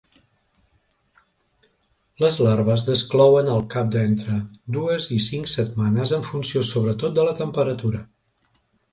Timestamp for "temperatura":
7.43-8.01